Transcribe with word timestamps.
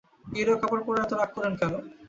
গেরুয়া 0.33 0.57
কাপড় 0.61 0.83
পরেও 0.85 1.03
এত 1.05 1.11
রাগ 1.13 1.29
করেন 1.35 1.53
কেন? 1.59 1.73